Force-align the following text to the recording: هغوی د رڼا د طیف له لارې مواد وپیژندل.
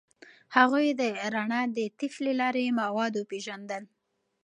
هغوی 0.55 0.87
د 0.99 1.01
رڼا 1.33 1.61
د 1.75 1.77
طیف 1.99 2.15
له 2.25 2.33
لارې 2.41 2.75
مواد 2.81 3.13
وپیژندل. 3.15 3.83